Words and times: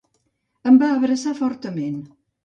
Em 0.69 0.79
va 0.83 0.87
abraçar 0.93 1.33
fortament. 1.41 2.01